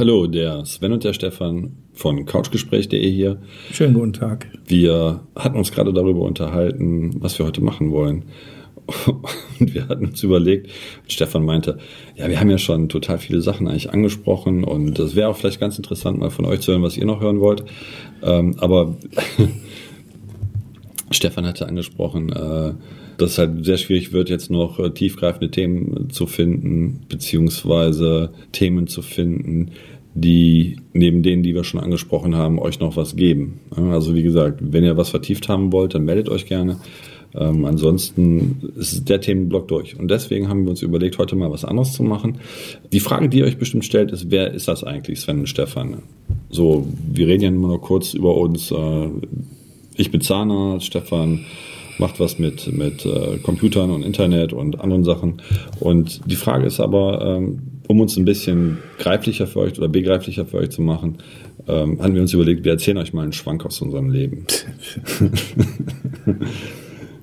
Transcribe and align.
Hallo, 0.00 0.26
der 0.26 0.64
Sven 0.64 0.92
und 0.92 1.04
der 1.04 1.12
Stefan 1.12 1.72
von 1.92 2.24
couchgespräch.de 2.24 3.10
hier. 3.10 3.36
Schönen 3.70 3.92
guten 3.92 4.14
Tag. 4.14 4.48
Wir 4.66 5.20
hatten 5.36 5.58
uns 5.58 5.72
gerade 5.72 5.92
darüber 5.92 6.22
unterhalten, 6.22 7.16
was 7.20 7.38
wir 7.38 7.44
heute 7.44 7.60
machen 7.62 7.90
wollen. 7.90 8.24
Und 9.60 9.74
wir 9.74 9.88
hatten 9.88 10.06
uns 10.06 10.22
überlegt, 10.22 10.70
Stefan 11.06 11.44
meinte, 11.44 11.76
ja, 12.16 12.30
wir 12.30 12.40
haben 12.40 12.48
ja 12.48 12.56
schon 12.56 12.88
total 12.88 13.18
viele 13.18 13.42
Sachen 13.42 13.68
eigentlich 13.68 13.92
angesprochen 13.92 14.64
und 14.64 14.98
das 14.98 15.14
wäre 15.16 15.28
auch 15.28 15.36
vielleicht 15.36 15.60
ganz 15.60 15.76
interessant, 15.76 16.18
mal 16.18 16.30
von 16.30 16.46
euch 16.46 16.60
zu 16.60 16.72
hören, 16.72 16.82
was 16.82 16.96
ihr 16.96 17.04
noch 17.04 17.20
hören 17.20 17.40
wollt. 17.40 17.64
Ähm, 18.22 18.56
aber 18.58 18.96
Stefan 21.10 21.44
hatte 21.44 21.68
angesprochen, 21.68 22.30
äh, 22.30 22.72
dass 23.20 23.32
es 23.32 23.38
halt 23.38 23.64
sehr 23.64 23.76
schwierig 23.76 24.12
wird, 24.12 24.30
jetzt 24.30 24.50
noch 24.50 24.78
äh, 24.78 24.90
tiefgreifende 24.90 25.50
Themen 25.50 26.08
zu 26.10 26.26
finden, 26.26 27.00
beziehungsweise 27.08 28.30
Themen 28.52 28.86
zu 28.86 29.02
finden, 29.02 29.72
die 30.14 30.76
neben 30.92 31.22
denen, 31.22 31.42
die 31.42 31.54
wir 31.54 31.64
schon 31.64 31.80
angesprochen 31.80 32.34
haben, 32.34 32.58
euch 32.58 32.80
noch 32.80 32.96
was 32.96 33.16
geben. 33.16 33.60
Also 33.70 34.14
wie 34.14 34.22
gesagt, 34.22 34.60
wenn 34.60 34.84
ihr 34.84 34.96
was 34.96 35.10
vertieft 35.10 35.48
haben 35.48 35.72
wollt, 35.72 35.94
dann 35.94 36.04
meldet 36.04 36.28
euch 36.28 36.46
gerne. 36.46 36.78
Ähm, 37.34 37.64
ansonsten 37.64 38.72
ist 38.76 39.08
der 39.08 39.20
Themenblock 39.20 39.68
durch. 39.68 39.98
Und 39.98 40.10
deswegen 40.10 40.48
haben 40.48 40.64
wir 40.64 40.70
uns 40.70 40.82
überlegt, 40.82 41.18
heute 41.18 41.36
mal 41.36 41.50
was 41.50 41.64
anderes 41.64 41.92
zu 41.92 42.02
machen. 42.02 42.38
Die 42.92 43.00
Frage, 43.00 43.28
die 43.28 43.38
ihr 43.38 43.44
euch 43.44 43.58
bestimmt 43.58 43.84
stellt, 43.84 44.10
ist, 44.10 44.30
wer 44.30 44.52
ist 44.52 44.66
das 44.66 44.82
eigentlich, 44.82 45.20
Sven 45.20 45.40
und 45.40 45.48
Stefan? 45.48 46.02
So, 46.50 46.88
wir 47.12 47.28
reden 47.28 47.42
ja 47.42 47.48
immer 47.48 47.68
noch 47.68 47.78
kurz 47.78 48.14
über 48.14 48.36
uns. 48.36 48.72
Äh, 48.72 49.08
ich 49.94 50.10
bin 50.10 50.20
Zahnarzt, 50.20 50.86
Stefan 50.86 51.44
macht 51.98 52.18
was 52.18 52.38
mit, 52.38 52.72
mit 52.76 53.04
äh, 53.04 53.36
Computern 53.42 53.90
und 53.90 54.02
Internet 54.02 54.52
und 54.52 54.80
anderen 54.80 55.04
Sachen. 55.04 55.42
Und 55.78 56.22
die 56.26 56.36
Frage 56.36 56.66
ist 56.66 56.80
aber, 56.80 57.36
ähm, 57.36 57.58
um 57.90 58.00
uns 58.00 58.16
ein 58.16 58.24
bisschen 58.24 58.78
greiflicher 58.98 59.48
für 59.48 59.58
euch 59.58 59.76
oder 59.76 59.88
begreiflicher 59.88 60.46
für 60.46 60.58
euch 60.58 60.70
zu 60.70 60.80
machen, 60.80 61.18
ähm, 61.66 62.00
haben 62.00 62.14
wir 62.14 62.22
uns 62.22 62.32
überlegt, 62.32 62.64
wir 62.64 62.70
erzählen 62.70 62.98
euch 62.98 63.12
mal 63.12 63.22
einen 63.22 63.32
Schwank 63.32 63.66
aus 63.66 63.82
unserem 63.82 64.10
Leben. 64.10 64.46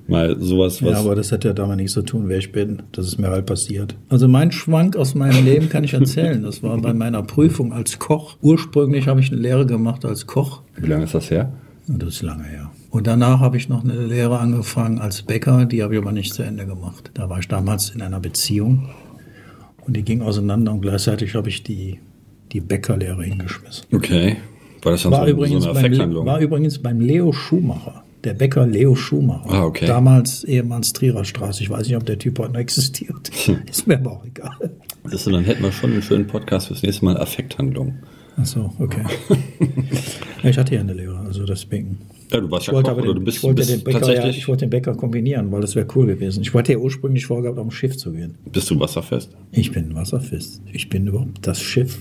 mal 0.08 0.38
sowas, 0.38 0.82
was. 0.82 0.90
Ja, 0.90 0.98
aber 0.98 1.14
das 1.14 1.32
hat 1.32 1.44
ja 1.44 1.54
damit 1.54 1.78
nichts 1.78 1.94
zu 1.94 2.02
tun, 2.02 2.24
wer 2.26 2.36
ich 2.36 2.52
bin. 2.52 2.82
Das 2.92 3.06
ist 3.06 3.18
mir 3.18 3.28
halt 3.28 3.46
passiert. 3.46 3.96
Also 4.10 4.28
mein 4.28 4.52
Schwank 4.52 4.94
aus 4.94 5.14
meinem 5.14 5.42
Leben 5.42 5.70
kann 5.70 5.84
ich 5.84 5.94
erzählen. 5.94 6.42
Das 6.42 6.62
war 6.62 6.76
bei 6.76 6.92
meiner 6.92 7.22
Prüfung 7.22 7.72
als 7.72 7.98
Koch. 7.98 8.36
Ursprünglich 8.42 9.08
habe 9.08 9.20
ich 9.20 9.32
eine 9.32 9.40
Lehre 9.40 9.64
gemacht 9.64 10.04
als 10.04 10.26
Koch. 10.26 10.60
Wie 10.76 10.86
lange 10.86 11.04
ist 11.04 11.14
das 11.14 11.30
her? 11.30 11.50
Das 11.86 12.16
ist 12.16 12.22
lange 12.22 12.44
her. 12.44 12.70
Und 12.90 13.06
danach 13.06 13.40
habe 13.40 13.56
ich 13.56 13.70
noch 13.70 13.84
eine 13.84 14.04
Lehre 14.04 14.38
angefangen 14.38 14.98
als 14.98 15.22
Bäcker, 15.22 15.64
die 15.64 15.82
habe 15.82 15.94
ich 15.94 16.00
aber 16.02 16.12
nicht 16.12 16.34
zu 16.34 16.42
Ende 16.42 16.66
gemacht. 16.66 17.10
Da 17.14 17.30
war 17.30 17.38
ich 17.38 17.48
damals 17.48 17.88
in 17.88 18.02
einer 18.02 18.20
Beziehung 18.20 18.90
und 19.88 19.96
die 19.96 20.02
ging 20.02 20.20
auseinander 20.20 20.72
und 20.72 20.82
gleichzeitig 20.82 21.34
habe 21.34 21.48
ich 21.48 21.62
die, 21.62 21.98
die 22.52 22.60
Bäckerlehre 22.60 23.24
hingeschmissen. 23.24 23.86
Okay. 23.92 24.36
War 24.82 24.92
das 24.92 25.02
dann 25.02 25.12
war 25.12 25.24
so, 25.24 25.32
übrigens 25.32 25.64
so 25.64 25.70
eine 25.70 25.74
beim, 25.74 25.84
Effekthandlung? 25.86 26.26
War 26.26 26.40
übrigens 26.40 26.78
beim 26.78 27.00
Leo 27.00 27.32
Schumacher, 27.32 28.04
der 28.22 28.34
Bäcker 28.34 28.66
Leo 28.66 28.94
Schumacher. 28.94 29.50
Ah, 29.50 29.64
okay. 29.64 29.86
Damals 29.86 30.44
ehemals 30.44 30.92
Trierer 30.92 31.24
Straße. 31.24 31.62
Ich 31.62 31.70
weiß 31.70 31.88
nicht, 31.88 31.96
ob 31.96 32.04
der 32.04 32.18
Typ 32.18 32.38
heute 32.38 32.52
noch 32.52 32.60
existiert. 32.60 33.30
Ist 33.68 33.86
mir 33.86 33.96
aber 33.96 34.12
auch 34.12 34.24
egal. 34.26 34.70
Das, 35.10 35.24
dann 35.24 35.42
hätten 35.44 35.62
wir 35.62 35.72
schon 35.72 35.92
einen 35.92 36.02
schönen 36.02 36.26
Podcast 36.26 36.68
fürs 36.68 36.82
nächste 36.82 37.06
Mal 37.06 37.16
Affekthandlung. 37.16 37.94
Ach 38.36 38.44
so, 38.46 38.72
okay. 38.78 39.04
ich 40.44 40.58
hatte 40.58 40.74
ja 40.74 40.80
eine 40.82 40.92
Lehre, 40.92 41.18
also 41.18 41.44
deswegen. 41.46 41.98
Ja, 42.30 42.40
du 42.40 42.50
warst 42.50 42.64
Ich 42.64 42.68
ja 42.68 42.74
wollte, 42.74 42.90
Koch, 42.90 43.00
den, 43.02 43.14
du 43.14 43.20
bist, 43.20 43.38
ich, 43.38 43.42
wollte 43.42 43.54
bist 43.56 43.70
den 43.70 43.84
Bäcker, 43.84 44.14
ja, 44.14 44.28
ich 44.28 44.46
wollte 44.48 44.66
den 44.66 44.70
Bäcker 44.70 44.94
kombinieren, 44.94 45.50
weil 45.50 45.60
das 45.62 45.74
wäre 45.74 45.86
cool 45.94 46.06
gewesen. 46.06 46.42
Ich 46.42 46.52
wollte 46.52 46.72
ja 46.72 46.78
ursprünglich 46.78 47.24
vorgehabt, 47.26 47.58
auf 47.58 47.66
ein 47.66 47.70
Schiff 47.70 47.96
zu 47.96 48.12
gehen. 48.12 48.34
bist 48.52 48.70
du 48.70 48.78
wasserfest? 48.78 49.30
Ich 49.52 49.72
bin 49.72 49.94
wasserfest. 49.94 50.60
Ich 50.72 50.88
bin 50.90 51.06
überhaupt 51.06 51.46
das 51.46 51.60
Schiff. 51.60 51.98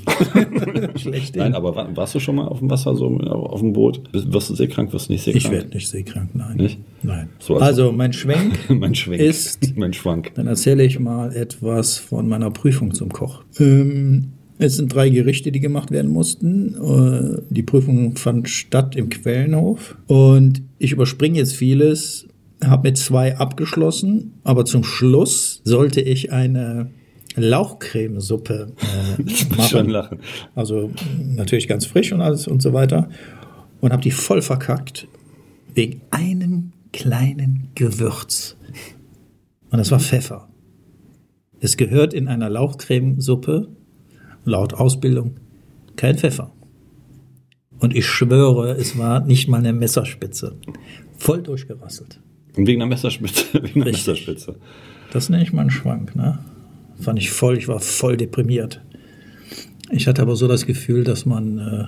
Schlecht. 0.95 1.35
Nein, 1.35 1.53
aber 1.55 1.75
war, 1.75 1.95
warst 1.95 2.15
du 2.15 2.19
schon 2.19 2.35
mal 2.35 2.47
auf 2.47 2.59
dem 2.59 2.69
Wasser, 2.69 2.95
so 2.95 3.07
auf 3.17 3.61
dem 3.61 3.73
Boot? 3.73 4.01
Wirst 4.11 4.49
du 4.49 4.55
seekrank, 4.55 4.91
wirst 4.93 5.07
du 5.09 5.13
nicht 5.13 5.23
seekrank? 5.23 5.45
Ich 5.45 5.51
werde 5.51 5.69
nicht 5.69 5.87
seekrank, 5.89 6.29
nein. 6.33 6.57
Nicht? 6.57 6.79
Nein. 7.03 7.29
So, 7.39 7.55
also- 7.55 7.65
also 7.65 7.91
mein 7.91 8.11
Schwenk 8.13 8.69
mein 8.69 8.95
Schwenk. 8.95 9.21
ist, 9.21 9.59
mein 9.77 9.93
Schwank. 9.93 10.33
dann 10.35 10.47
erzähle 10.47 10.83
ich 10.83 10.99
mal 10.99 11.33
etwas 11.35 11.97
von 11.97 12.27
meiner 12.27 12.51
Prüfung 12.51 12.93
zum 12.93 13.13
Koch. 13.13 13.43
Ähm, 13.59 14.31
es 14.59 14.75
sind 14.77 14.93
drei 14.93 15.09
Gerichte, 15.09 15.51
die 15.51 15.59
gemacht 15.59 15.91
werden 15.91 16.11
mussten. 16.11 16.75
Äh, 16.75 17.41
Die 17.49 17.63
Prüfung 17.63 18.15
fand 18.15 18.49
statt 18.49 18.95
im 18.95 19.09
Quellenhof. 19.09 19.97
Und 20.07 20.61
ich 20.79 20.91
überspringe 20.91 21.37
jetzt 21.37 21.55
vieles, 21.55 22.27
habe 22.63 22.89
mit 22.89 22.97
zwei 22.97 23.37
abgeschlossen, 23.37 24.33
aber 24.43 24.65
zum 24.65 24.83
Schluss 24.83 25.61
sollte 25.63 26.01
ich 26.01 26.31
eine 26.31 26.89
Lauchcremesuppe 27.35 28.73
äh, 29.17 29.21
Ich 29.25 29.49
muss 29.55 29.69
schon 29.69 29.81
machen. 29.81 29.89
lachen. 29.91 30.19
Also 30.55 30.91
natürlich 31.23 31.67
ganz 31.67 31.85
frisch 31.85 32.11
und 32.11 32.21
alles 32.21 32.47
und 32.47 32.61
so 32.61 32.73
weiter. 32.73 33.09
Und 33.79 33.91
habe 33.91 34.01
die 34.01 34.11
voll 34.11 34.41
verkackt 34.41 35.07
wegen 35.75 36.01
einem 36.09 36.71
kleinen 36.93 37.69
Gewürz. 37.75 38.55
Und 39.69 39.77
das 39.77 39.91
war 39.91 39.99
Pfeffer. 39.99 40.47
Es 41.59 41.77
gehört 41.77 42.13
in 42.13 42.27
einer 42.27 42.49
Lauchcremesuppe, 42.49 43.67
laut 44.47 44.73
Ausbildung, 44.73 45.39
kein 45.95 46.17
Pfeffer. 46.17 46.51
Und 47.79 47.95
ich 47.95 48.07
schwöre, 48.07 48.71
es 48.71 48.97
war 48.97 49.19
nicht 49.19 49.47
mal 49.47 49.57
eine 49.57 49.73
Messerspitze. 49.73 50.55
Voll 51.17 51.43
durchgerasselt. 51.43 52.19
Und 52.55 52.65
wegen 52.65 52.81
einer 52.81 52.89
Messerspitze. 52.89 53.43
Wegen 53.53 53.83
Richtig. 53.83 54.07
Messerspitze. 54.07 54.55
Das 55.11 55.29
nenne 55.29 55.43
ich 55.43 55.53
mal 55.53 55.61
einen 55.61 55.69
Schwank, 55.69 56.15
ne? 56.15 56.39
Fand 56.99 57.19
ich 57.19 57.29
voll, 57.29 57.57
ich 57.57 57.67
war 57.67 57.79
voll 57.79 58.17
deprimiert. 58.17 58.81
Ich 59.91 60.07
hatte 60.07 60.23
aber 60.23 60.35
so 60.35 60.47
das 60.47 60.65
Gefühl, 60.65 61.03
dass 61.03 61.27
man 61.27 61.59
äh, 61.59 61.85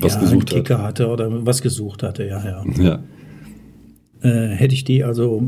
Was 0.00 0.14
ja, 0.14 0.20
gesucht 0.20 0.32
einen 0.32 0.40
hat. 0.40 0.48
Kicker 0.48 0.82
hatte 0.82 1.08
oder 1.08 1.44
was 1.44 1.60
gesucht 1.60 2.02
hatte, 2.02 2.26
ja, 2.26 2.42
ja. 2.42 2.64
Ja. 2.82 3.02
Äh, 4.22 4.54
hätte 4.54 4.74
ich 4.74 4.84
die 4.84 5.04
also, 5.04 5.42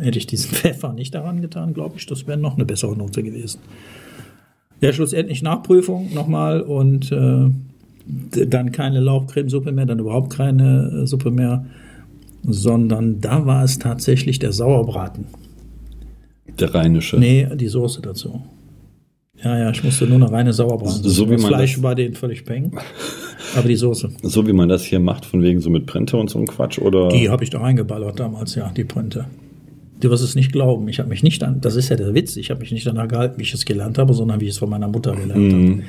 hätte 0.00 0.18
ich 0.18 0.26
diesen 0.26 0.50
Pfeffer 0.54 0.94
nicht 0.94 1.14
daran 1.14 1.42
getan, 1.42 1.74
glaube 1.74 1.96
ich, 1.98 2.06
das 2.06 2.26
wäre 2.26 2.38
noch 2.38 2.54
eine 2.54 2.64
bessere 2.64 2.96
Note 2.96 3.22
gewesen. 3.22 3.60
Ja, 4.80 4.92
schlussendlich 4.92 5.42
Nachprüfung 5.42 6.12
nochmal 6.14 6.60
und 6.60 7.10
äh, 7.12 7.48
dann 8.46 8.72
keine 8.72 9.00
Lauchcremesuppe 9.00 9.72
mehr, 9.72 9.86
dann 9.86 9.98
überhaupt 9.98 10.32
keine 10.36 11.02
äh, 11.02 11.06
Suppe 11.06 11.30
mehr, 11.30 11.64
sondern 12.44 13.20
da 13.20 13.46
war 13.46 13.64
es 13.64 13.78
tatsächlich 13.78 14.38
der 14.38 14.52
Sauerbraten. 14.52 15.24
Der 16.60 16.74
rheinische. 16.74 17.18
Nee, 17.18 17.48
die 17.56 17.66
Soße 17.68 18.00
dazu. 18.02 18.42
Ja, 19.42 19.58
ja, 19.58 19.70
ich 19.70 19.82
musste 19.84 20.06
nur 20.06 20.16
eine 20.16 20.30
reine 20.30 20.52
Sauerbraten. 20.52 21.02
So 21.02 21.28
wie 21.28 21.32
das 21.34 21.42
man 21.42 21.50
Fleisch 21.50 21.74
das- 21.74 21.82
war 21.82 21.94
denen 21.94 22.14
völlig 22.14 22.44
peng. 22.44 22.72
Aber 23.56 23.68
die 23.68 23.76
Soße, 23.76 24.10
So 24.22 24.46
wie 24.46 24.52
man 24.52 24.68
das 24.68 24.82
hier 24.84 24.98
macht, 25.00 25.24
von 25.24 25.42
wegen 25.42 25.60
so 25.60 25.70
mit 25.70 25.86
Printe 25.86 26.16
und 26.16 26.28
so 26.30 26.38
ein 26.38 26.46
Quatsch, 26.46 26.78
oder? 26.78 27.08
die 27.08 27.28
habe 27.28 27.44
ich 27.44 27.50
da 27.50 27.60
reingeballert 27.60 28.18
damals, 28.20 28.54
ja, 28.54 28.70
die 28.76 28.84
Printe. 28.84 29.26
Du 30.00 30.10
wirst 30.10 30.22
es 30.22 30.34
nicht 30.34 30.52
glauben. 30.52 30.88
Ich 30.88 30.98
habe 30.98 31.08
mich 31.08 31.22
nicht 31.22 31.42
an, 31.42 31.60
das 31.60 31.74
ist 31.76 31.88
ja 31.88 31.96
der 31.96 32.14
Witz, 32.14 32.36
ich 32.36 32.50
habe 32.50 32.60
mich 32.60 32.70
nicht 32.72 32.86
danach 32.86 33.08
gehalten, 33.08 33.38
wie 33.38 33.42
ich 33.42 33.54
es 33.54 33.64
gelernt 33.64 33.98
habe, 33.98 34.12
sondern 34.14 34.40
wie 34.40 34.44
ich 34.44 34.50
es 34.50 34.58
von 34.58 34.68
meiner 34.68 34.88
Mutter 34.88 35.12
gelernt 35.16 35.52
habe. 35.52 35.82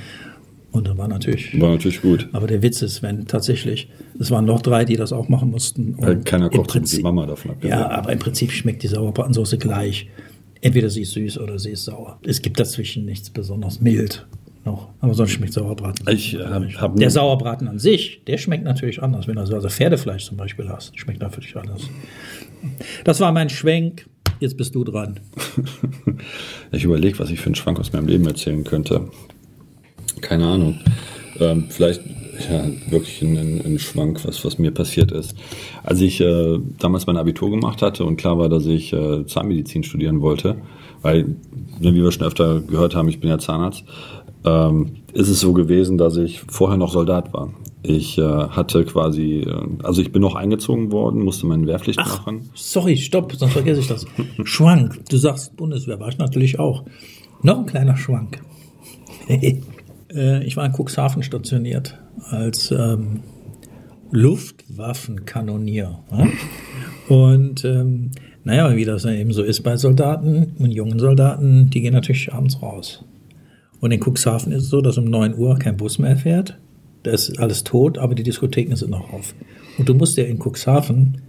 Und 0.71 0.87
da 0.87 0.97
war 0.97 1.07
natürlich. 1.07 1.59
War 1.59 1.71
natürlich 1.71 2.01
gut. 2.01 2.27
Aber 2.33 2.45
der 2.47 2.61
Witz 2.61 2.81
ist, 2.81 3.01
wenn 3.01 3.25
tatsächlich, 3.25 3.89
es 4.19 4.29
waren 4.31 4.45
noch 4.45 4.61
drei, 4.61 4.85
die 4.85 4.95
das 4.95 5.11
auch 5.11 5.27
machen 5.29 5.49
mussten. 5.51 5.95
Und 5.95 6.25
keiner 6.25 6.49
kocht 6.49 6.53
wie 6.53 6.61
die 6.61 6.67
Prinzip- 6.67 7.03
Mama 7.03 7.25
davon 7.25 7.51
abgesehen. 7.51 7.79
Ja, 7.79 7.89
aber 7.89 8.11
im 8.11 8.19
Prinzip 8.19 8.51
schmeckt 8.51 8.83
die 8.83 8.87
Sauerbratensoße 8.87 9.57
gleich. 9.57 10.07
Entweder 10.61 10.89
sie 10.89 11.01
ist 11.01 11.11
süß 11.11 11.39
oder 11.39 11.57
sie 11.59 11.71
ist 11.71 11.85
sauer. 11.85 12.19
Es 12.23 12.41
gibt 12.41 12.59
dazwischen 12.59 13.05
nichts 13.05 13.29
besonders 13.29 13.79
mild 13.81 14.25
noch. 14.67 14.89
Aber 14.99 15.13
sonst 15.13 15.31
schmeckt 15.31 15.53
Sauerbraten. 15.53 16.05
Ich 16.09 16.35
äh, 16.35 16.45
habe 16.45 16.99
Der 16.99 17.09
Sauerbraten 17.09 17.67
an 17.67 17.79
sich, 17.79 18.23
der 18.25 18.37
schmeckt 18.37 18.63
natürlich 18.63 19.01
anders. 19.01 19.27
Wenn 19.27 19.35
du 19.35 19.41
also 19.41 19.69
Pferdefleisch 19.69 20.25
zum 20.25 20.37
Beispiel 20.37 20.69
hast, 20.69 20.97
schmeckt 20.99 21.21
natürlich 21.21 21.55
anders. 21.55 21.89
Das 23.03 23.19
war 23.19 23.31
mein 23.31 23.49
Schwenk. 23.49 24.07
Jetzt 24.39 24.57
bist 24.57 24.75
du 24.75 24.83
dran. 24.83 25.19
Ich 26.71 26.83
überlege, 26.83 27.17
was 27.19 27.29
ich 27.29 27.39
für 27.39 27.45
einen 27.45 27.55
Schwank 27.55 27.79
aus 27.79 27.93
meinem 27.93 28.07
Leben 28.07 28.27
erzählen 28.27 28.63
könnte. 28.63 29.07
Keine 30.19 30.45
Ahnung. 30.45 30.79
Ähm, 31.39 31.67
vielleicht 31.69 32.01
ja, 32.49 32.65
wirklich 32.91 33.21
ein, 33.21 33.37
ein, 33.37 33.61
ein 33.65 33.79
Schwank, 33.79 34.25
was, 34.25 34.43
was 34.43 34.59
mir 34.59 34.71
passiert 34.71 35.11
ist. 35.11 35.35
Als 35.83 36.01
ich 36.01 36.19
äh, 36.19 36.59
damals 36.77 37.07
mein 37.07 37.17
Abitur 37.17 37.49
gemacht 37.49 37.81
hatte 37.81 38.03
und 38.03 38.17
klar 38.17 38.37
war, 38.37 38.49
dass 38.49 38.65
ich 38.65 38.93
äh, 38.93 39.25
Zahnmedizin 39.25 39.83
studieren 39.83 40.21
wollte, 40.21 40.57
weil, 41.01 41.23
ne, 41.79 41.93
wie 41.93 42.03
wir 42.03 42.11
schon 42.11 42.27
öfter 42.27 42.61
gehört 42.61 42.95
haben, 42.95 43.07
ich 43.07 43.19
bin 43.19 43.29
ja 43.29 43.39
Zahnarzt, 43.39 43.85
ähm, 44.45 44.97
ist 45.13 45.29
es 45.29 45.39
so 45.39 45.53
gewesen, 45.53 45.97
dass 45.97 46.17
ich 46.17 46.41
vorher 46.41 46.77
noch 46.77 46.91
Soldat 46.91 47.33
war. 47.33 47.51
Ich 47.83 48.17
äh, 48.17 48.21
hatte 48.21 48.85
quasi, 48.85 49.41
äh, 49.41 49.83
also 49.83 50.01
ich 50.01 50.11
bin 50.11 50.21
noch 50.21 50.35
eingezogen 50.35 50.91
worden, 50.91 51.23
musste 51.23 51.47
meine 51.47 51.65
Wehrpflicht 51.67 51.99
machen. 51.99 52.49
Sorry, 52.53 52.97
stopp, 52.97 53.33
sonst 53.33 53.53
vergesse 53.53 53.81
ich 53.81 53.87
das. 53.87 54.05
Schwank. 54.43 54.99
Du 55.09 55.17
sagst 55.17 55.55
Bundeswehr, 55.55 55.99
war 55.99 56.09
ich 56.09 56.17
natürlich 56.17 56.59
auch. 56.59 56.83
Noch 57.41 57.59
ein 57.59 57.65
kleiner 57.65 57.97
Schwank. 57.97 58.41
Äh, 60.09 60.45
ich 60.45 60.55
war 60.55 60.65
in 60.65 60.71
Cuxhaven 60.71 61.21
stationiert 61.21 61.99
als 62.29 62.71
ähm, 62.71 63.23
Luftwaffenkanonier. 64.09 65.99
Ja? 66.09 66.27
Und 67.09 67.65
ähm, 67.65 68.11
naja, 68.45 68.73
wie 68.75 68.85
das 68.85 69.03
dann 69.03 69.15
eben 69.15 69.33
so 69.33 69.43
ist 69.43 69.63
bei 69.63 69.75
Soldaten 69.75 70.55
und 70.59 70.71
jungen 70.71 70.99
Soldaten, 70.99 71.69
die 71.69 71.81
gehen 71.81 71.93
natürlich 71.93 72.33
abends 72.33 72.61
raus. 72.61 73.03
Und 73.79 73.91
in 73.91 73.99
Cuxhaven 73.99 74.51
ist 74.51 74.63
es 74.63 74.69
so, 74.69 74.81
dass 74.81 74.97
um 74.97 75.05
9 75.05 75.35
Uhr 75.37 75.57
kein 75.59 75.77
Bus 75.77 75.99
mehr 75.99 76.17
fährt. 76.17 76.57
Da 77.03 77.11
ist 77.11 77.39
alles 77.39 77.63
tot, 77.63 77.97
aber 77.97 78.15
die 78.15 78.23
Diskotheken 78.23 78.75
sind 78.75 78.91
noch 78.91 79.13
auf. 79.13 79.33
Und 79.77 79.87
du 79.87 79.93
musst 79.93 80.17
dir 80.17 80.27
in 80.27 80.39
Cuxhaven, 80.39 81.21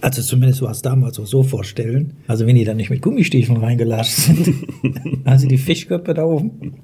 also 0.00 0.22
zumindest 0.22 0.60
war 0.62 0.70
es 0.70 0.82
damals 0.82 1.18
auch 1.18 1.26
so 1.26 1.42
vorstellen, 1.42 2.14
also 2.26 2.46
wenn 2.46 2.56
die 2.56 2.64
dann 2.64 2.76
nicht 2.76 2.90
mit 2.90 3.00
Gummistiefeln 3.00 3.58
reingelatscht 3.58 4.12
sind, 4.12 4.54
also 5.24 5.46
die 5.46 5.58
Fischköpfe 5.58 6.14
da 6.14 6.24
oben. 6.24 6.74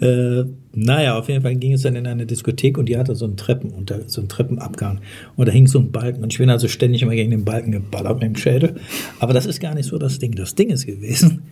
Äh, 0.00 0.44
naja, 0.72 1.18
auf 1.18 1.28
jeden 1.28 1.42
Fall 1.42 1.56
ging 1.56 1.74
es 1.74 1.82
dann 1.82 1.96
in 1.96 2.06
eine 2.06 2.26
Diskothek 2.26 2.78
und 2.78 2.88
die 2.88 2.96
hatte 2.96 3.14
so 3.14 3.26
einen 3.26 3.36
Treppen 3.36 3.70
unter, 3.70 4.08
so 4.08 4.20
einen 4.20 4.28
Treppenabgang. 4.28 5.00
Und 5.36 5.48
da 5.48 5.52
hing 5.52 5.66
so 5.66 5.78
ein 5.78 5.92
Balken 5.92 6.22
und 6.22 6.32
ich 6.32 6.38
bin 6.38 6.50
also 6.50 6.66
ständig 6.66 7.02
immer 7.02 7.14
gegen 7.14 7.30
den 7.30 7.44
Balken 7.44 7.72
geballert 7.72 8.14
mit 8.14 8.24
dem 8.24 8.36
Schädel. 8.36 8.76
Aber 9.20 9.32
das 9.32 9.46
ist 9.46 9.60
gar 9.60 9.74
nicht 9.74 9.86
so 9.86 9.98
das 9.98 10.18
Ding. 10.18 10.32
Das 10.32 10.54
Ding 10.54 10.70
ist 10.70 10.86
gewesen, 10.86 11.42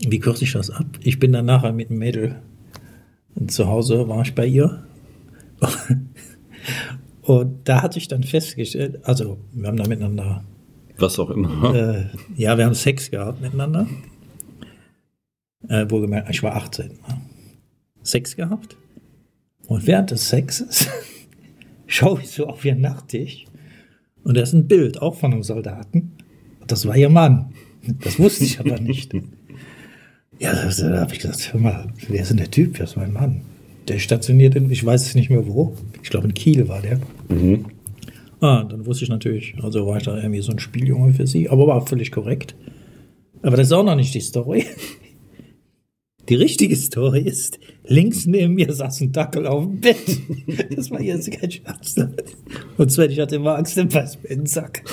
wie 0.00 0.18
kürze 0.18 0.44
ich 0.44 0.52
das 0.52 0.70
ab? 0.70 0.86
Ich 1.02 1.18
bin 1.18 1.32
dann 1.32 1.46
nachher 1.46 1.72
mit 1.72 1.90
dem 1.90 1.98
Mädel 1.98 2.40
zu 3.46 3.66
Hause, 3.66 4.08
war 4.08 4.22
ich 4.22 4.34
bei 4.34 4.46
ihr. 4.46 4.84
Und 7.22 7.68
da 7.68 7.82
hatte 7.82 7.98
ich 7.98 8.08
dann 8.08 8.22
festgestellt, 8.22 9.00
also 9.04 9.38
wir 9.52 9.68
haben 9.68 9.76
da 9.76 9.86
miteinander. 9.86 10.44
Was 10.98 11.18
auch 11.18 11.30
immer. 11.30 11.74
Äh, 11.74 12.06
ja, 12.36 12.56
wir 12.56 12.64
haben 12.64 12.74
Sex 12.74 13.10
gehabt 13.10 13.40
miteinander. 13.40 13.86
Äh, 15.68 15.90
wohlgemerkt, 15.90 16.30
ich 16.30 16.42
war 16.42 16.54
18. 16.54 16.88
Ne? 16.88 16.96
Sex 18.02 18.36
gehabt. 18.36 18.76
Und 19.66 19.86
während 19.86 20.12
des 20.12 20.28
Sexes 20.28 20.88
schaue 21.86 22.20
ich 22.20 22.30
so 22.30 22.46
auf 22.46 22.64
ihren 22.64 22.80
Nachttisch 22.80 23.46
und 24.26 24.36
da 24.36 24.42
ist 24.42 24.52
ein 24.52 24.66
Bild, 24.66 25.00
auch 25.02 25.14
von 25.14 25.32
einem 25.32 25.42
Soldaten. 25.42 26.12
Das 26.66 26.86
war 26.86 26.96
ihr 26.96 27.08
Mann. 27.08 27.52
Das 28.02 28.18
wusste 28.18 28.42
ich 28.44 28.58
aber 28.58 28.80
nicht. 28.80 29.12
Ja, 30.38 30.52
da 30.52 31.00
habe 31.00 31.12
ich 31.12 31.20
gesagt, 31.20 31.52
hör 31.52 31.60
mal, 31.60 31.86
wer 32.08 32.20
ist 32.20 32.30
denn 32.30 32.36
der 32.36 32.50
Typ? 32.50 32.78
Wer 32.78 32.84
ist 32.84 32.96
mein 32.96 33.12
Mann? 33.12 33.40
Der 33.88 33.98
stationiert 33.98 34.54
in, 34.54 34.70
ich 34.70 34.84
weiß 34.84 35.06
es 35.06 35.14
nicht 35.14 35.30
mehr 35.30 35.46
wo. 35.46 35.74
Ich 36.02 36.10
glaube 36.10 36.26
in 36.26 36.34
Kiel 36.34 36.68
war 36.68 36.82
der. 36.82 37.00
Mhm. 37.28 37.66
Ah, 38.40 38.64
dann 38.64 38.84
wusste 38.84 39.04
ich 39.04 39.10
natürlich, 39.10 39.54
also 39.62 39.86
war 39.86 39.96
ich 39.96 40.02
da 40.02 40.16
irgendwie 40.16 40.42
so 40.42 40.52
ein 40.52 40.58
Spieljunge 40.58 41.14
für 41.14 41.26
sie, 41.26 41.48
aber 41.48 41.66
war 41.66 41.86
völlig 41.86 42.12
korrekt. 42.12 42.54
Aber 43.42 43.56
das 43.56 43.68
ist 43.68 43.72
auch 43.72 43.84
noch 43.84 43.96
nicht 43.96 44.14
die 44.14 44.20
Story. 44.20 44.64
Die 46.28 46.34
richtige 46.34 46.74
Story 46.74 47.20
ist, 47.20 47.60
links 47.84 48.26
neben 48.26 48.54
mir 48.54 48.72
saß 48.72 49.00
ein 49.00 49.12
Dackel 49.12 49.46
auf 49.46 49.62
dem 49.62 49.80
Bett. 49.80 49.96
Das 50.76 50.90
war 50.90 51.00
jetzt 51.00 51.30
kein 51.30 51.52
Scherz. 51.52 51.94
Und 52.76 52.90
Sven, 52.90 53.12
ich 53.12 53.20
hatte 53.20 53.36
immer 53.36 53.54
Angst 53.54 53.78
im 53.78 54.46
Sack. 54.46 54.82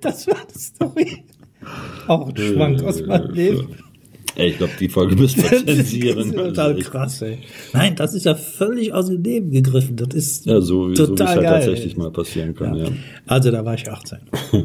Das 0.00 0.26
war 0.26 0.46
die 0.54 0.58
Story. 0.58 1.13
Auch 2.06 2.28
ein 2.28 2.36
Schwank 2.36 2.82
aus 2.82 3.04
meinem 3.04 3.30
Leben. 3.30 3.68
Ey, 4.36 4.48
ich 4.48 4.58
glaube, 4.58 4.72
die 4.80 4.88
Folge 4.88 5.14
müssen 5.14 5.42
wir 5.42 5.64
zensieren. 5.64 6.16
das 6.16 6.26
ist 6.26 6.34
total 6.34 6.74
also 6.74 6.90
krass, 6.90 7.22
ey. 7.22 7.38
Nein, 7.72 7.94
das 7.94 8.14
ist 8.14 8.24
ja 8.24 8.34
völlig 8.34 8.92
aus 8.92 9.06
dem 9.06 9.22
Leben 9.22 9.50
gegriffen. 9.50 9.96
Das 9.96 10.12
ist 10.12 10.46
ja, 10.46 10.60
so, 10.60 10.92
total 10.92 11.06
so 11.06 11.12
wie 11.12 11.22
es 11.22 11.28
halt 11.28 11.42
geil. 11.42 11.52
tatsächlich 11.52 11.96
mal 11.96 12.10
passieren 12.10 12.54
kann, 12.54 12.76
ja. 12.76 12.84
ja. 12.86 12.90
Also, 13.26 13.50
da 13.52 13.64
war 13.64 13.74
ich 13.74 13.88
18. 13.88 14.18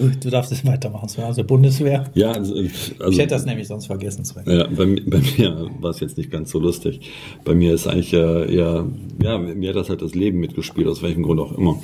so, 0.00 0.10
du 0.20 0.30
darfst 0.30 0.52
es 0.52 0.64
weitermachen. 0.64 1.08
Also, 1.22 1.44
Bundeswehr. 1.44 2.10
Ja, 2.14 2.32
also, 2.32 2.54
also, 2.54 3.10
ich 3.10 3.18
hätte 3.18 3.34
das 3.34 3.46
nämlich 3.46 3.68
sonst 3.68 3.86
vergessen. 3.86 4.24
Sven. 4.24 4.44
Ja, 4.46 4.66
bei, 4.66 4.84
bei 5.06 5.20
mir 5.38 5.70
war 5.80 5.90
es 5.90 6.00
jetzt 6.00 6.16
nicht 6.16 6.30
ganz 6.30 6.50
so 6.50 6.58
lustig. 6.58 7.00
Bei 7.44 7.54
mir 7.54 7.74
ist 7.74 7.86
eigentlich 7.86 8.12
äh, 8.12 8.54
eher, 8.54 8.86
ja, 9.22 9.38
mir 9.38 9.68
hat 9.70 9.76
das 9.76 9.88
halt 9.88 10.02
das 10.02 10.14
Leben 10.14 10.38
mitgespielt, 10.38 10.88
aus 10.88 11.02
welchem 11.02 11.22
Grund 11.22 11.40
auch 11.40 11.56
immer. 11.56 11.80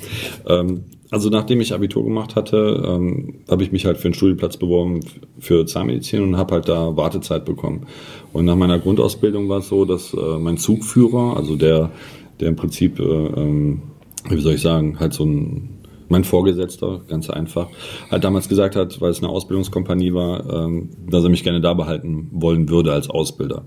Ähm, 0.47 0.85
also 1.13 1.29
nachdem 1.29 1.61
ich 1.61 1.75
Abitur 1.75 2.03
gemacht 2.03 2.35
hatte, 2.35 2.83
ähm, 2.87 3.35
habe 3.47 3.61
ich 3.61 3.71
mich 3.71 3.85
halt 3.85 3.97
für 3.97 4.05
einen 4.05 4.15
Studienplatz 4.15 4.57
beworben 4.57 5.01
für 5.37 5.63
Zahnmedizin 5.63 6.23
und 6.23 6.37
habe 6.37 6.55
halt 6.55 6.67
da 6.67 6.97
Wartezeit 6.97 7.45
bekommen. 7.45 7.85
Und 8.31 8.45
nach 8.45 8.55
meiner 8.55 8.79
Grundausbildung 8.79 9.47
war 9.47 9.59
es 9.59 9.67
so, 9.67 9.85
dass 9.85 10.15
äh, 10.15 10.39
mein 10.39 10.57
Zugführer, 10.57 11.37
also 11.37 11.55
der, 11.55 11.91
der 12.39 12.47
im 12.47 12.55
Prinzip, 12.55 12.99
äh, 12.99 13.03
ähm, 13.03 13.83
wie 14.27 14.41
soll 14.41 14.53
ich 14.53 14.61
sagen, 14.61 14.99
halt 14.99 15.13
so 15.13 15.23
ein 15.23 15.82
mein 16.13 16.23
Vorgesetzter, 16.23 17.01
ganz 17.07 17.29
einfach, 17.29 17.67
halt 18.09 18.23
damals 18.23 18.47
gesagt 18.47 18.75
hat, 18.75 19.01
weil 19.01 19.09
es 19.09 19.21
eine 19.21 19.29
Ausbildungskompanie 19.29 20.13
war, 20.13 20.65
ähm, 20.65 20.91
dass 21.09 21.23
er 21.23 21.29
mich 21.29 21.43
gerne 21.43 21.59
da 21.59 21.73
behalten 21.73 22.29
wollen 22.31 22.69
würde 22.69 22.93
als 22.93 23.09
Ausbilder. 23.09 23.65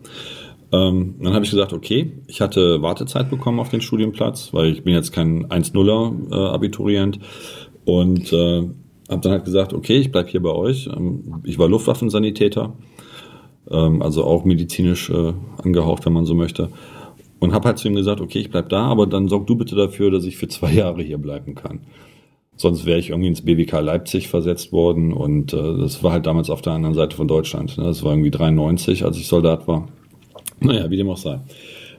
Ähm, 0.73 1.17
dann 1.21 1.35
habe 1.35 1.45
ich 1.45 1.51
gesagt, 1.51 1.73
okay, 1.73 2.13
ich 2.29 2.41
hatte 2.41 2.83
Wartezeit 2.83 3.31
bekommen 3.31 3.61
auf 3.61 3.69
den 3.69 3.81
Studienplatz, 3.81 4.53
weil 4.53 4.73
ich 4.73 4.85
bin 4.85 4.95
jetzt 4.95 5.13
kein 5.13 5.47
1-0er 5.47 6.33
äh, 6.33 6.55
Abiturient 6.55 7.19
und 7.85 8.33
äh, 8.33 8.63
habe 9.09 9.21
dann 9.21 9.33
halt 9.33 9.45
gesagt, 9.45 9.73
okay, 9.73 9.99
ich 9.99 10.13
bleib 10.13 10.29
hier 10.29 10.43
bei 10.43 10.51
euch. 10.51 10.89
Ähm, 10.89 11.43
ich 11.45 11.59
war 11.59 11.69
Luftwaffensanitäter, 11.69 12.75
ähm, 13.71 14.03
also 14.03 14.25
auch 14.25 14.45
medizinisch 14.45 15.11
äh, 15.11 15.33
angehaucht, 15.63 16.07
wenn 16.07 16.13
man 16.13 16.27
so 16.27 16.35
möchte. 16.35 16.71
Und 17.39 17.53
habe 17.53 17.69
halt 17.69 17.79
zu 17.79 17.89
ihm 17.89 17.95
gesagt, 17.95 18.21
okay, 18.21 18.39
ich 18.39 18.51
bleib 18.51 18.69
da, 18.69 18.87
aber 18.87 19.07
dann 19.07 19.29
sorg 19.29 19.47
du 19.47 19.57
bitte 19.57 19.77
dafür, 19.77 20.11
dass 20.11 20.25
ich 20.25 20.37
für 20.37 20.49
zwei 20.49 20.73
Jahre 20.83 21.03
hier 21.03 21.19
bleiben 21.19 21.55
kann. 21.55 21.81
Sonst 22.57 22.87
wäre 22.87 22.99
ich 22.99 23.11
irgendwie 23.11 23.29
ins 23.29 23.43
BWK 23.43 23.81
Leipzig 23.81 24.29
versetzt 24.29 24.73
worden 24.73 25.13
und 25.13 25.53
äh, 25.53 25.77
das 25.79 26.03
war 26.03 26.13
halt 26.13 26.27
damals 26.27 26.49
auf 26.49 26.63
der 26.63 26.73
anderen 26.73 26.95
Seite 26.95 27.15
von 27.15 27.29
Deutschland. 27.29 27.77
Ne? 27.77 27.85
Das 27.85 28.03
war 28.03 28.13
irgendwie 28.13 28.31
93, 28.31 29.05
als 29.05 29.19
ich 29.19 29.29
Soldat 29.29 29.69
war. 29.69 29.89
Naja, 30.61 30.91
wie 30.91 30.97
dem 30.97 31.11
auch 31.11 31.19
sei. 31.19 31.41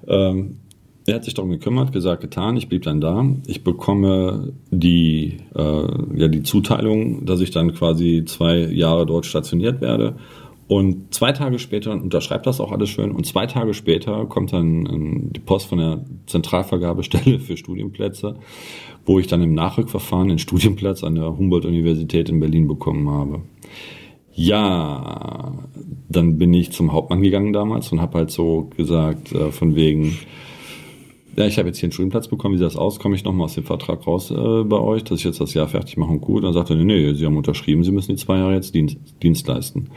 Ähm, 0.07 0.57
er 1.05 1.15
hat 1.15 1.23
sich 1.23 1.33
darum 1.33 1.51
gekümmert, 1.51 1.93
gesagt, 1.93 2.21
getan, 2.21 2.57
ich 2.57 2.67
blieb 2.67 2.83
dann 2.83 2.99
da. 2.99 3.25
Ich 3.45 3.63
bekomme 3.63 4.51
die, 4.71 5.37
äh, 5.55 6.19
ja, 6.19 6.27
die 6.27 6.43
Zuteilung, 6.43 7.25
dass 7.25 7.39
ich 7.39 7.51
dann 7.51 7.73
quasi 7.73 8.25
zwei 8.25 8.57
Jahre 8.57 9.05
dort 9.05 9.25
stationiert 9.25 9.79
werde. 9.79 10.15
Und 10.67 11.13
zwei 11.13 11.31
Tage 11.31 11.59
später 11.59 11.91
unterschreibt 11.91 12.45
das 12.45 12.59
auch 12.59 12.73
alles 12.73 12.89
schön. 12.89 13.11
Und 13.11 13.25
zwei 13.25 13.45
Tage 13.45 13.73
später 13.73 14.25
kommt 14.25 14.51
dann 14.51 14.85
ähm, 14.85 15.29
die 15.33 15.39
Post 15.39 15.67
von 15.67 15.77
der 15.77 16.05
Zentralvergabestelle 16.25 17.39
für 17.39 17.55
Studienplätze, 17.55 18.35
wo 19.05 19.19
ich 19.19 19.27
dann 19.27 19.41
im 19.41 19.53
Nachrückverfahren 19.53 20.27
den 20.27 20.39
Studienplatz 20.39 21.03
an 21.03 21.15
der 21.15 21.37
Humboldt-Universität 21.37 22.27
in 22.29 22.41
Berlin 22.41 22.67
bekommen 22.67 23.09
habe. 23.09 23.41
Ja, 24.33 25.53
dann 26.09 26.37
bin 26.37 26.53
ich 26.53 26.71
zum 26.71 26.91
Hauptmann 26.91 27.21
gegangen 27.21 27.53
damals 27.53 27.91
und 27.91 28.01
habe 28.01 28.19
halt 28.19 28.31
so 28.31 28.69
gesagt, 28.75 29.31
äh, 29.31 29.51
von 29.51 29.73
wegen, 29.73 30.17
ja, 31.37 31.45
ich 31.45 31.57
habe 31.57 31.69
jetzt 31.69 31.79
hier 31.79 31.87
einen 31.87 31.93
Studienplatz 31.93 32.27
bekommen, 32.27 32.55
wie 32.55 32.57
sieht 32.57 32.67
das 32.67 32.75
aus? 32.75 32.99
Komme 32.99 33.15
ich 33.15 33.23
nochmal 33.23 33.45
aus 33.45 33.55
dem 33.55 33.63
Vertrag 33.63 34.05
raus 34.05 34.31
äh, 34.31 34.63
bei 34.63 34.79
euch, 34.79 35.05
dass 35.05 35.19
ich 35.19 35.25
jetzt 35.25 35.39
das 35.39 35.53
Jahr 35.53 35.67
fertig 35.67 35.95
mache 35.95 36.11
und 36.11 36.21
gut? 36.21 36.43
dann 36.43 36.51
sagte 36.53 36.73
er, 36.73 36.83
nee, 36.83 36.83
nee, 36.83 37.13
Sie 37.13 37.25
haben 37.25 37.37
unterschrieben, 37.37 37.83
Sie 37.83 37.91
müssen 37.91 38.15
die 38.15 38.21
zwei 38.21 38.37
Jahre 38.37 38.53
jetzt 38.53 38.75
Dienst, 38.75 38.97
Dienst 39.23 39.47
leisten. 39.47 39.89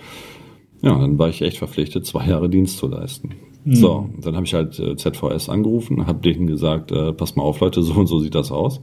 Ja, 0.83 0.99
dann 0.99 1.19
war 1.19 1.29
ich 1.29 1.43
echt 1.43 1.59
verpflichtet, 1.59 2.07
zwei 2.07 2.27
Jahre 2.27 2.49
Dienst 2.49 2.79
zu 2.79 2.87
leisten. 2.87 3.31
Mhm. 3.65 3.75
So, 3.75 4.11
dann 4.23 4.37
habe 4.37 4.47
ich 4.47 4.55
halt 4.55 4.79
äh, 4.79 4.97
ZVS 4.97 5.49
angerufen, 5.49 6.07
habe 6.07 6.21
denen 6.21 6.47
gesagt, 6.47 6.93
äh, 6.93 7.13
pass 7.13 7.37
mal 7.37 7.43
auf, 7.43 7.61
Leute, 7.61 7.83
so 7.85 7.95
und 7.95 8.07
so 8.07 8.19
sieht 8.21 8.35
das 8.35 8.51
aus. 8.51 8.81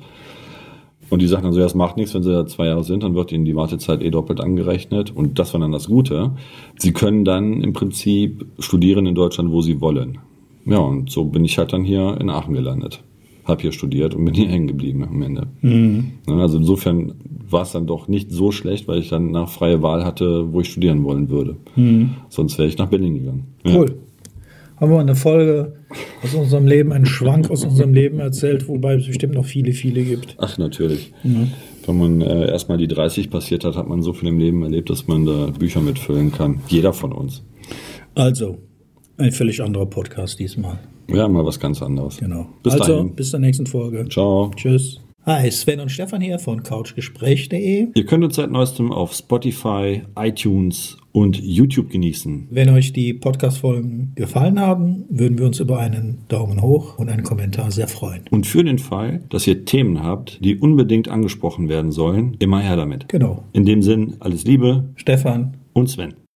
Und 1.09 1.21
die 1.21 1.27
sagen 1.27 1.43
dann 1.43 1.53
so, 1.53 1.59
ja, 1.59 1.65
es 1.65 1.75
macht 1.75 1.95
nichts, 1.95 2.13
wenn 2.13 2.23
sie 2.23 2.33
da 2.33 2.45
zwei 2.45 2.65
Jahre 2.65 2.83
sind, 2.83 3.01
dann 3.01 3.15
wird 3.15 3.31
ihnen 3.31 3.45
die 3.45 3.55
Wartezeit 3.55 4.03
eh 4.03 4.09
doppelt 4.09 4.41
angerechnet. 4.41 5.15
Und 5.15 5.39
das 5.39 5.53
war 5.53 5.61
dann 5.61 5.71
das 5.71 5.87
Gute. 5.87 6.31
Sie 6.77 6.91
können 6.91 7.23
dann 7.23 7.63
im 7.63 7.71
Prinzip 7.71 8.45
studieren 8.59 9.05
in 9.05 9.15
Deutschland, 9.15 9.51
wo 9.51 9.61
sie 9.61 9.79
wollen. 9.79 10.17
Ja, 10.65 10.79
und 10.79 11.09
so 11.09 11.23
bin 11.23 11.45
ich 11.45 11.57
halt 11.57 11.71
dann 11.71 11.85
hier 11.85 12.19
in 12.19 12.29
Aachen 12.29 12.53
gelandet. 12.53 13.01
Hab 13.47 13.61
hier 13.61 13.71
studiert 13.71 14.13
und 14.13 14.25
bin 14.25 14.33
hier 14.33 14.47
hängen 14.49 14.67
geblieben 14.67 15.03
am 15.03 15.21
Ende. 15.21 15.47
Mhm. 15.61 16.11
Also 16.27 16.57
insofern 16.57 17.13
war 17.49 17.61
es 17.61 17.71
dann 17.71 17.87
doch 17.87 18.07
nicht 18.07 18.31
so 18.31 18.51
schlecht, 18.51 18.87
weil 18.87 18.99
ich 18.99 19.09
dann 19.09 19.31
nach 19.31 19.49
freie 19.49 19.81
Wahl 19.81 20.03
hatte, 20.03 20.51
wo 20.51 20.61
ich 20.61 20.69
studieren 20.69 21.03
wollen 21.03 21.29
würde. 21.29 21.55
Mhm. 21.75 22.15
Sonst 22.29 22.57
wäre 22.57 22.67
ich 22.67 22.77
nach 22.77 22.89
Berlin 22.89 23.15
gegangen. 23.15 23.45
Cool. 23.65 23.89
Ja 23.89 24.07
haben 24.77 24.91
wir 24.91 24.99
eine 24.99 25.15
Folge 25.15 25.73
aus 26.23 26.33
unserem 26.35 26.67
Leben, 26.67 26.91
einen 26.93 27.05
Schwank 27.05 27.49
aus 27.49 27.63
unserem 27.63 27.93
Leben 27.93 28.19
erzählt, 28.19 28.67
wobei 28.67 28.95
es 28.95 29.07
bestimmt 29.07 29.33
noch 29.33 29.45
viele, 29.45 29.73
viele 29.73 30.03
gibt. 30.03 30.35
Ach, 30.37 30.57
natürlich. 30.57 31.13
Ja. 31.23 31.47
Wenn 31.85 31.97
man 31.97 32.21
äh, 32.21 32.49
erstmal 32.49 32.77
die 32.77 32.87
30 32.87 33.29
passiert 33.29 33.63
hat, 33.63 33.75
hat 33.75 33.87
man 33.87 34.01
so 34.01 34.13
viel 34.13 34.29
im 34.29 34.37
Leben 34.37 34.61
erlebt, 34.63 34.89
dass 34.89 35.07
man 35.07 35.25
da 35.25 35.47
Bücher 35.47 35.81
mitfüllen 35.81 36.31
kann. 36.31 36.59
Jeder 36.67 36.93
von 36.93 37.11
uns. 37.11 37.43
Also, 38.13 38.59
ein 39.17 39.31
völlig 39.31 39.61
anderer 39.61 39.87
Podcast 39.87 40.39
diesmal. 40.39 40.77
Ja, 41.09 41.27
mal 41.27 41.45
was 41.45 41.59
ganz 41.59 41.81
anderes. 41.81 42.17
Genau. 42.17 42.47
Bis 42.63 42.73
also, 42.73 42.93
dahin. 42.97 43.15
bis 43.15 43.31
zur 43.31 43.39
nächsten 43.39 43.65
Folge. 43.65 44.07
Ciao. 44.09 44.51
Tschüss. 44.55 44.99
Hi, 45.27 45.51
Sven 45.51 45.81
und 45.81 45.91
Stefan 45.91 46.21
hier 46.21 46.39
von 46.39 46.63
couchgespräch.de. 46.63 47.89
Ihr 47.93 48.05
könnt 48.05 48.23
uns 48.23 48.37
seit 48.37 48.49
neuestem 48.49 48.93
auf 48.93 49.13
Spotify, 49.13 50.03
iTunes 50.17 50.97
und 51.11 51.37
YouTube 51.37 51.89
genießen. 51.89 52.47
Wenn 52.49 52.69
euch 52.69 52.93
die 52.93 53.13
Podcast-Folgen 53.13 54.13
gefallen 54.15 54.57
haben, 54.57 55.03
würden 55.09 55.37
wir 55.37 55.45
uns 55.45 55.59
über 55.59 55.79
einen 55.79 56.19
Daumen 56.29 56.61
hoch 56.61 56.97
und 56.97 57.09
einen 57.09 57.23
Kommentar 57.23 57.71
sehr 57.71 57.89
freuen. 57.89 58.21
Und 58.31 58.47
für 58.47 58.63
den 58.63 58.79
Fall, 58.79 59.21
dass 59.29 59.45
ihr 59.47 59.65
Themen 59.65 60.01
habt, 60.01 60.43
die 60.45 60.55
unbedingt 60.55 61.09
angesprochen 61.09 61.67
werden 61.67 61.91
sollen, 61.91 62.37
immer 62.39 62.61
her 62.61 62.77
damit. 62.77 63.09
Genau. 63.09 63.43
In 63.51 63.65
dem 63.65 63.81
Sinn, 63.81 64.15
alles 64.21 64.45
Liebe. 64.45 64.85
Stefan 64.95 65.57
und 65.73 65.89
Sven. 65.89 66.13